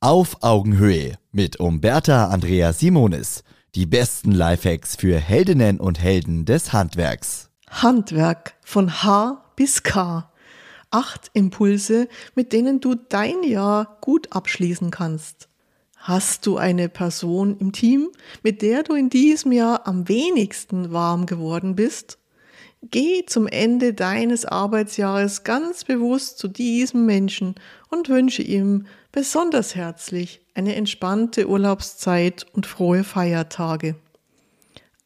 [0.00, 3.42] Auf Augenhöhe mit Umberta Andrea Simonis.
[3.74, 7.50] Die besten Lifehacks für Heldinnen und Helden des Handwerks.
[7.68, 10.30] Handwerk von H bis K.
[10.92, 12.06] Acht Impulse,
[12.36, 15.48] mit denen du dein Jahr gut abschließen kannst.
[15.96, 18.08] Hast du eine Person im Team,
[18.44, 22.18] mit der du in diesem Jahr am wenigsten warm geworden bist?
[22.82, 27.56] Geh zum Ende deines Arbeitsjahres ganz bewusst zu diesem Menschen
[27.88, 28.86] und wünsche ihm
[29.18, 33.96] besonders herzlich eine entspannte Urlaubszeit und frohe Feiertage.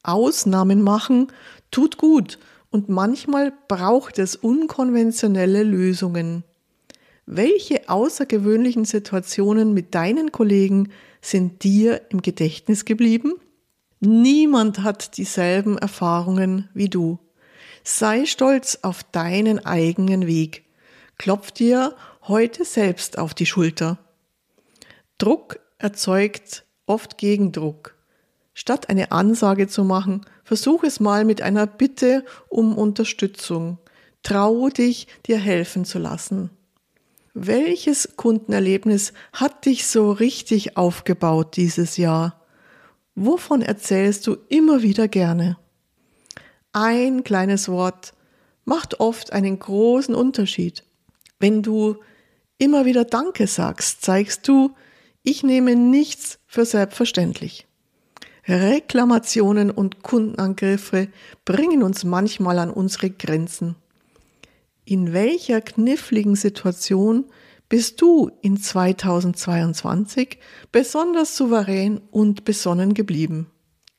[0.03, 1.31] Ausnahmen machen
[1.71, 2.37] tut gut
[2.69, 6.43] und manchmal braucht es unkonventionelle Lösungen.
[7.25, 13.33] Welche außergewöhnlichen Situationen mit deinen Kollegen sind dir im Gedächtnis geblieben?
[13.99, 17.17] Niemand hat dieselben Erfahrungen wie du.
[17.83, 20.65] Sei stolz auf deinen eigenen Weg.
[21.17, 21.95] Klopf dir
[22.27, 23.97] heute selbst auf die Schulter.
[25.17, 27.95] Druck erzeugt oft Gegendruck.
[28.53, 33.79] Statt eine Ansage zu machen, versuch es mal mit einer Bitte um Unterstützung.
[34.21, 36.49] Traue dich, dir helfen zu lassen.
[37.33, 42.45] Welches Kundenerlebnis hat dich so richtig aufgebaut dieses Jahr?
[43.15, 45.57] Wovon erzählst du immer wieder gerne?
[46.71, 48.13] Ein kleines Wort
[48.65, 50.83] macht oft einen großen Unterschied.
[51.39, 51.97] Wenn du
[52.63, 54.73] immer wieder Danke sagst, zeigst du,
[55.21, 57.67] ich nehme nichts für selbstverständlich.
[58.47, 61.09] Reklamationen und Kundenangriffe
[61.45, 63.75] bringen uns manchmal an unsere Grenzen.
[64.85, 67.25] In welcher kniffligen Situation
[67.69, 70.39] bist du in 2022
[70.71, 73.47] besonders souverän und besonnen geblieben?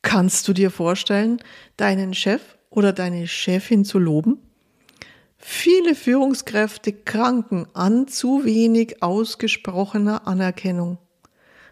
[0.03, 1.39] Kannst du dir vorstellen,
[1.77, 4.39] deinen Chef oder deine Chefin zu loben?
[5.47, 10.97] Viele Führungskräfte kranken an zu wenig ausgesprochener Anerkennung.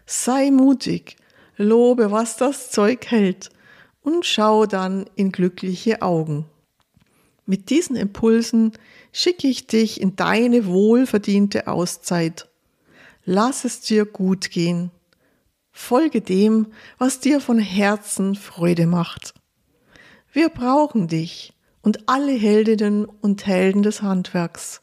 [0.05, 1.17] Sei mutig,
[1.57, 3.49] lobe, was das Zeug hält
[4.03, 6.45] und schau dann in glückliche Augen.
[7.47, 8.73] Mit diesen Impulsen
[9.11, 12.47] schicke ich dich in deine wohlverdiente Auszeit.
[13.25, 14.91] Lass es dir gut gehen.
[15.71, 16.67] Folge dem,
[16.99, 19.33] was dir von Herzen Freude macht.
[20.31, 24.81] Wir brauchen dich und alle Heldinnen und Helden des Handwerks,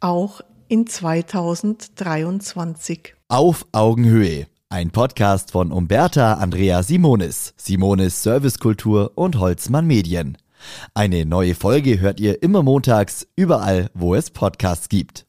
[0.00, 3.14] auch in 2023.
[3.28, 4.46] Auf Augenhöhe.
[4.70, 10.36] Ein Podcast von Umberta Andrea Simonis, Simonis Servicekultur und Holzmann Medien.
[10.94, 15.26] Eine neue Folge hört ihr immer montags, überall, wo es Podcasts gibt.